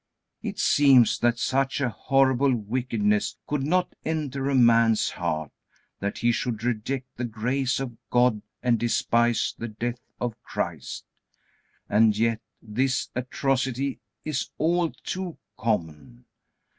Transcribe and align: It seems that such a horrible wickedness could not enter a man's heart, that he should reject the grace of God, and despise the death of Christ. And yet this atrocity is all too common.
It 0.41 0.57
seems 0.57 1.19
that 1.19 1.37
such 1.37 1.79
a 1.79 1.89
horrible 1.89 2.55
wickedness 2.55 3.37
could 3.45 3.61
not 3.61 3.93
enter 4.03 4.49
a 4.49 4.55
man's 4.55 5.11
heart, 5.11 5.51
that 5.99 6.17
he 6.17 6.31
should 6.31 6.63
reject 6.63 7.05
the 7.17 7.23
grace 7.23 7.79
of 7.79 7.95
God, 8.09 8.41
and 8.63 8.79
despise 8.79 9.53
the 9.55 9.67
death 9.67 9.99
of 10.19 10.41
Christ. 10.41 11.05
And 11.87 12.17
yet 12.17 12.41
this 12.63 13.09
atrocity 13.13 13.99
is 14.25 14.49
all 14.57 14.89
too 15.03 15.37
common. 15.55 16.25